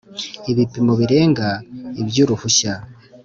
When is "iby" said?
2.01-2.15